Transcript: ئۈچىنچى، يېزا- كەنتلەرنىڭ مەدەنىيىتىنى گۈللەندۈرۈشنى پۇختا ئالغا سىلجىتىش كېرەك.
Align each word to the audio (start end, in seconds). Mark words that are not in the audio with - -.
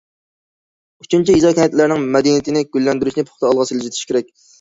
ئۈچىنچى، 1.03 1.35
يېزا- 1.35 1.51
كەنتلەرنىڭ 1.59 2.07
مەدەنىيىتىنى 2.15 2.63
گۈللەندۈرۈشنى 2.77 3.25
پۇختا 3.29 3.49
ئالغا 3.51 3.67
سىلجىتىش 3.73 4.09
كېرەك. 4.13 4.33